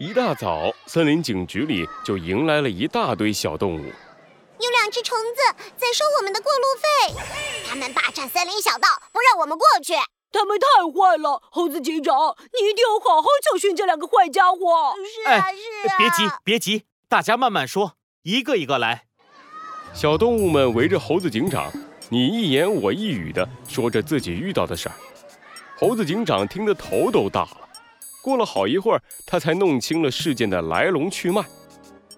[0.00, 3.80] 一大早，森林警局里就迎来了一大堆小动物。
[3.80, 7.20] 有两只虫子在收我们的过路费，
[7.68, 9.94] 他们霸占森林小道，不让我们过去。
[10.30, 14.94] 他们太坏了，猴子警长，你一定要好好教训这两个坏家伙。
[15.26, 15.96] 是啊，是啊。
[15.98, 19.06] 别急，别急，大家慢慢说，一个一个来。
[19.92, 21.72] 小动物们围着猴子警长，
[22.08, 24.94] 你一言我一语的说着自己遇到的事儿。
[25.76, 27.67] 猴子警长听得头都大了。
[28.28, 31.42] 过了好一会儿，他才弄清了事件的来龙去脉。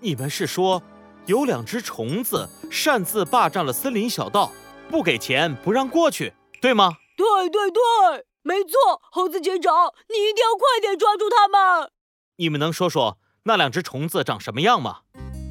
[0.00, 0.82] 你们是说，
[1.26, 4.50] 有两只虫子擅自霸占了森林小道，
[4.90, 6.32] 不给钱不让过去，
[6.62, 6.94] 对吗？
[7.14, 11.90] 对对对，没错，猴子警长，你一定要快点抓住他们。
[12.36, 15.00] 你们能说说那两只虫子长什么样吗？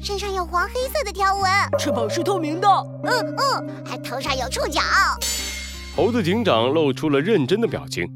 [0.02, 1.44] 身上有黄黑色的条纹，
[1.78, 2.68] 翅膀是透明的，
[3.04, 4.80] 嗯嗯，还头上有触角。
[5.94, 8.06] 猴子警长露出了认真的表情，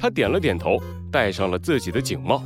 [0.00, 0.82] 他点了点头，
[1.12, 2.42] 戴上了自己的警帽。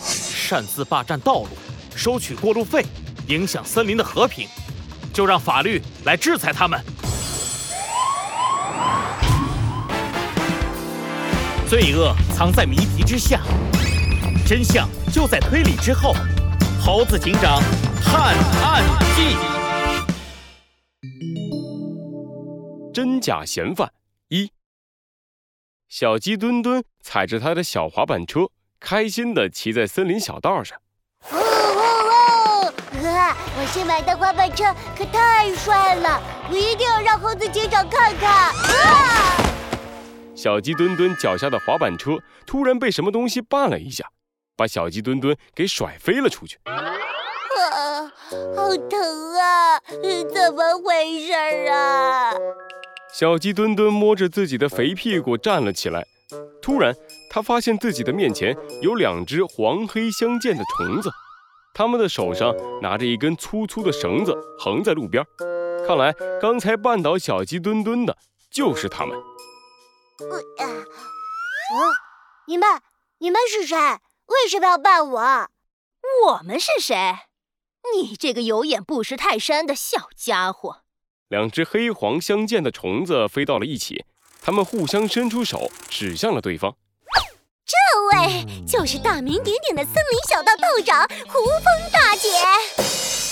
[0.00, 1.48] 擅自霸占道路，
[1.96, 2.86] 收取过路费，
[3.26, 4.46] 影响森林的和平，
[5.12, 6.80] 就让法律来制裁他们。
[11.68, 13.40] 罪恶藏在谜题之下，
[14.46, 16.14] 真相就在推理之后。
[16.80, 17.60] 猴子警长
[18.02, 18.82] 探案
[19.14, 19.36] 记：
[22.94, 23.92] 真假嫌犯
[24.28, 24.50] 一。
[25.90, 30.78] 小鸡墩墩踩着他的小滑板车，开心地骑在森林小道上。
[31.32, 32.72] 哦哦哦！
[32.92, 38.30] 我新买的滑板车可太帅了，我一定要让猴子警长看看。
[38.30, 39.34] 啊！
[40.36, 42.12] 小鸡墩墩脚下的滑板车
[42.46, 44.06] 突然被什么东西绊了一下，
[44.56, 46.56] 把小鸡墩墩给甩飞了出去。
[46.66, 48.12] 啊，
[48.54, 49.80] 好疼啊！
[50.32, 51.32] 怎么回事
[51.68, 52.30] 啊？
[53.12, 56.06] 小鸡墩墩摸着自己的肥屁股站了起来。
[56.62, 56.94] 突然，
[57.30, 61.10] 他发现自己的面前有两只黄黑相间的虫子，
[61.74, 65.24] 它们的手上拿着一根粗粗的绳子，横在路边。
[65.86, 68.16] 看来，刚才绊倒小鸡墩墩的
[68.50, 69.16] 就是它们。
[70.58, 71.90] 呃，哦，
[72.46, 72.80] 你们，
[73.18, 73.76] 你们是谁？
[74.26, 75.48] 为什么要绊我？
[76.26, 76.94] 我们是谁？
[77.94, 80.82] 你这个有眼不识泰山的小家伙！
[81.30, 84.04] 两只黑黄相间的虫子飞到了一起，
[84.42, 86.74] 它们互相伸出手，指向了对方。
[87.64, 92.28] 这位就是大名鼎鼎的森林小道道长胡蜂大姐，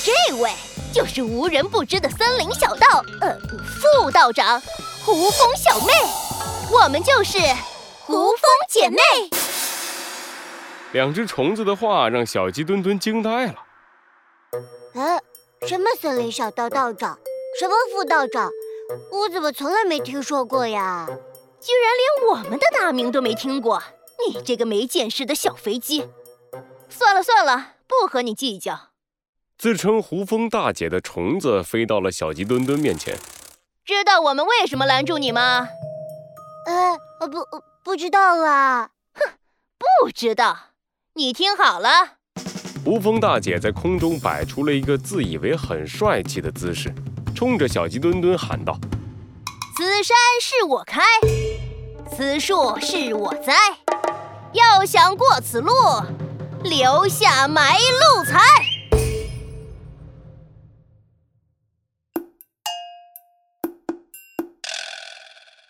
[0.05, 0.53] 这位
[0.95, 4.61] 就是无人不知的森林小道呃副道长
[5.05, 5.93] 胡蜂小妹。
[6.71, 7.37] 我们就是
[8.07, 8.99] 胡蜂姐妹。
[10.93, 13.57] 两只虫子的话让小鸡墩墩惊呆了。
[14.95, 15.21] 哎，
[15.67, 17.19] 什么森林小道道长，
[17.57, 18.51] 什么副道长，
[19.11, 21.07] 我怎么从来没听说过呀？
[21.61, 23.83] 居然连我们的大名都没听过，
[24.27, 26.09] 你这个没见识的小肥鸡！
[26.89, 28.91] 算了算了，不和你计较。
[29.57, 33.17] 自称胡蜂大姐的虫子飞到了小鸡墩墩面前。
[33.85, 35.69] 知道我们为什么拦住你吗？
[36.67, 37.45] 呃，不，
[37.83, 38.91] 不知道啊。
[39.15, 39.33] 哼，
[40.03, 40.57] 不知道。
[41.15, 42.19] 你听好了。
[42.85, 46.95] 胡蜂大姐在空中摆出了一个自以为很帅气的姿势，
[47.39, 48.77] 冲着小鸡墩墩喊道
[49.79, 51.01] ：“此山是我开，
[52.11, 53.55] 此树是我栽，
[54.53, 55.71] 要想过此路，
[56.65, 58.41] 留下埋路财。”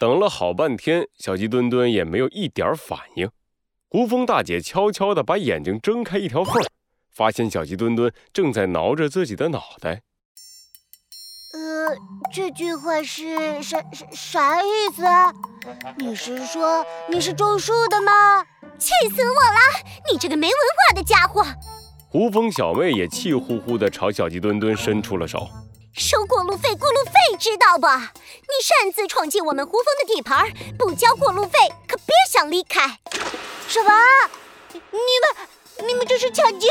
[0.00, 3.30] 等了好半天，小鸡墩墩也没有一点反应。
[3.90, 6.54] 胡蜂大姐悄悄地把眼睛睁开一条缝，
[7.10, 10.00] 发现小鸡墩墩正在挠着自己的脑袋。
[11.88, 11.96] 呃，
[12.30, 15.02] 这句话是啥啥啥意思？
[15.96, 18.44] 你是说你是种树的吗？
[18.78, 19.58] 气死我了！
[20.10, 21.42] 你这个没文化的家伙！
[22.10, 25.48] 胡蜂小妹也气呼呼地朝小鸡墩墩伸出了手。
[25.94, 27.86] 收过路费，过路费知道不？
[27.86, 30.46] 你擅自闯进我们胡蜂的地盘，
[30.78, 32.98] 不交过路费可别想离开！
[33.66, 33.90] 什么？
[34.72, 34.78] 你
[35.80, 36.68] 们，你们这是抢劫！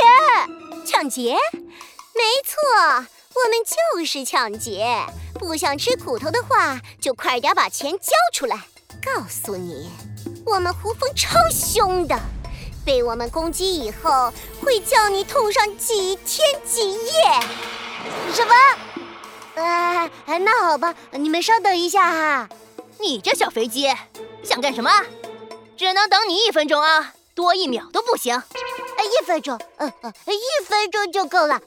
[0.86, 1.36] 抢劫？
[1.52, 3.06] 没错，
[3.38, 5.06] 我们就是抢劫。
[5.36, 8.57] 不想吃苦头的话，就快点把钱交出来。
[9.06, 9.92] 告诉你，
[10.44, 12.19] 我们胡蜂超凶的，
[12.84, 17.12] 被我们攻击以后，会叫你痛上几天几夜。
[18.34, 18.54] 什么？
[19.56, 22.50] 哎，那好吧，你们稍等一下哈。
[23.00, 23.88] 你这小肥鸡，
[24.44, 24.89] 想干什么？
[25.78, 28.36] 只能等你一分钟啊，多一秒都不行。
[28.36, 31.62] 一分钟，嗯嗯，一分钟就够了。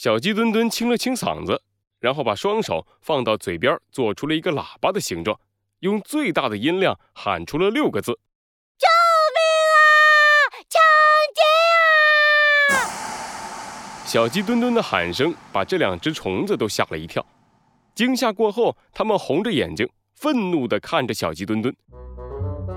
[0.00, 1.60] 小鸡墩墩清了清嗓子，
[1.98, 5.36] 然后把双手放到嘴边，做出了一个喇叭的形状，
[5.80, 8.12] 用最大的音量喊出了六个字
[8.78, 8.86] ：“救
[9.34, 9.40] 命
[9.74, 10.62] 啊！
[10.70, 10.80] 抢
[11.34, 11.42] 劫
[12.76, 12.78] 啊！”
[14.06, 17.26] 小鸡墩墩的喊声把这两只虫子都吓了一跳。
[17.96, 21.74] 惊吓过后，它们红着眼睛，愤怒地看着小鸡墩墩。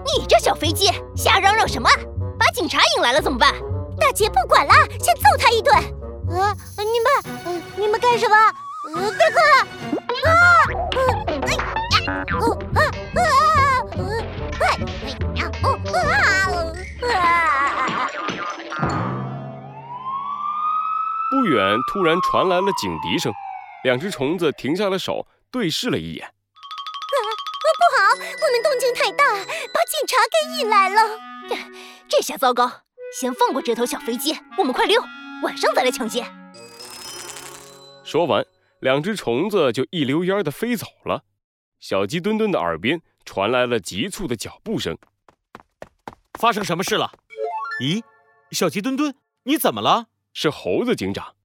[0.05, 1.87] 你这小飞机，瞎嚷嚷什么？
[2.39, 3.53] 把警察引来了怎么办？
[3.99, 5.71] 大姐不管了，先揍他一顿。
[6.39, 7.07] 啊，你们，
[7.45, 8.35] 呃、你们干什么？
[8.93, 9.53] 呃，别过来！
[10.23, 10.33] 啊！
[10.95, 12.31] 呃，哎呀！
[12.39, 12.41] 哦
[12.73, 12.79] 啊
[13.15, 13.23] 啊！
[13.97, 13.99] 呃，
[14.59, 14.61] 哎
[15.35, 15.39] 呀！
[15.63, 17.15] 哦啊！
[18.77, 18.83] 啊！
[21.31, 23.33] 不远，突然传来了警笛声，
[23.83, 26.25] 两只虫子停下了手，对视了一眼。
[26.25, 26.31] 啊，
[27.77, 31.19] 不好，我们动静太大，把警察给引来了。
[32.09, 32.71] 这下糟糕，
[33.19, 35.01] 先放过这头小飞机，我们快溜，
[35.41, 36.23] 晚上再来抢劫。
[38.03, 38.45] 说完，
[38.79, 41.23] 两只虫子就一溜烟的飞走了。
[41.79, 44.97] 小鸡墩墩的耳边传来了急促的脚步声。
[46.39, 47.11] 发生什么事了？
[47.81, 48.03] 咦，
[48.51, 50.07] 小鸡墩墩，你怎么了？
[50.33, 51.35] 是猴子警长。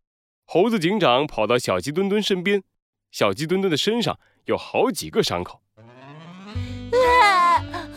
[0.44, 2.62] 猴子警长跑到小鸡墩墩身边，
[3.10, 5.62] 小鸡墩墩的身上有好几个伤口。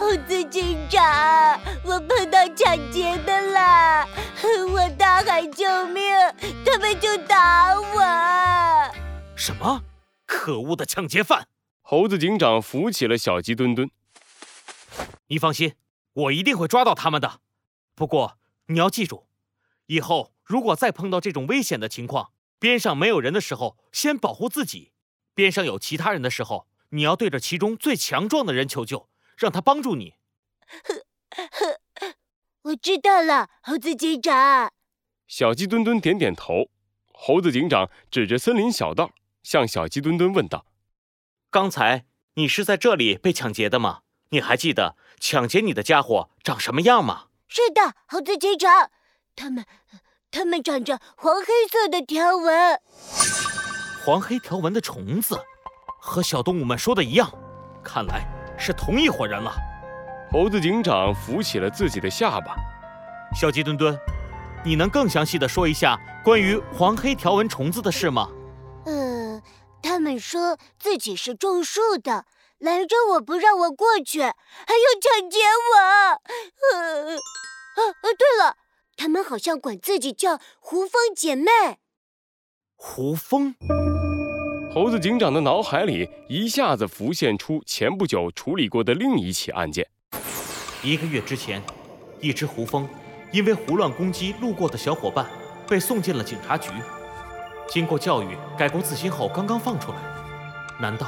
[0.10, 0.12] 啊！
[0.12, 4.08] 猴子警长，我碰到抢劫的啦！
[4.74, 6.04] 我大喊救命，
[6.66, 8.92] 他们就打我。
[9.36, 9.84] 什么？
[10.26, 11.48] 可恶的抢劫犯！
[11.82, 13.90] 猴子警长扶起了小鸡墩墩。
[15.28, 15.76] 你放心，
[16.14, 17.40] 我一定会抓到他们的。
[17.96, 19.28] 不过你要记住，
[19.86, 24.92] 以后如果再碰到这种危险的情况，边上没有人的时候，先保护自己；
[25.36, 29.09] 边上有其他人的时候，你要对着其中最强壮的人求救，
[29.40, 30.16] 让他帮助你。
[32.64, 34.72] 我知道了，猴子警长。
[35.28, 36.70] 小鸡墩墩点点头。
[37.14, 39.12] 猴子警长指着森林小道，
[39.44, 40.66] 向小鸡墩墩问道
[41.50, 42.06] ：“刚才
[42.36, 44.02] 你是在这里被抢劫的吗？
[44.30, 48.92] 你还记得抢劫你的家伙长什么样吗？”“是的，猴子警长。
[49.36, 49.66] 他们，
[50.32, 52.80] 他们长着黄黑色的条纹。
[54.06, 55.40] 黄黑条纹的虫子，
[56.00, 57.32] 和小动物们说的一样，
[57.84, 58.26] 看来
[58.60, 59.52] 是同一伙人了。”
[60.32, 62.56] 猴子警长扶起了自己的下巴。
[63.36, 63.98] 小鸡墩墩，
[64.64, 68.30] 你能更详细的说一下关于黄黑条纹虫子的事吗？
[68.86, 69.42] 呃，
[69.82, 72.26] 他们说自己是种树的，
[72.60, 76.78] 拦着我不让我过去，还要抢劫我。
[76.78, 78.58] 呃，啊啊，对了，
[78.96, 81.50] 他们好像管自己叫胡蜂姐妹。
[82.76, 83.56] 胡蜂。
[84.72, 89.88] 猴子警长的脑海里一下子浮现出前不久处理过的另一起案件。
[90.84, 91.60] 一个月之前，
[92.22, 92.88] 一只胡蜂
[93.32, 95.26] 因为胡乱攻击路过的小伙伴，
[95.68, 96.70] 被送进了警察局。
[97.68, 98.28] 经过教育，
[98.60, 99.98] 改过自新后刚刚放出来。
[100.80, 101.08] 难道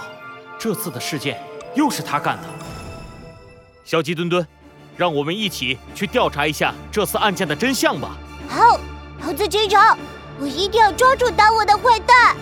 [0.57, 1.39] 这次的事件
[1.75, 2.47] 又是他干的？
[3.85, 4.45] 小鸡墩墩，
[4.97, 8.17] 让我们一起去调查一下这次案件的真相吧。
[8.49, 8.79] 好，
[9.21, 9.95] 猴子警长，
[10.39, 12.35] 我一定要抓住打我的坏蛋。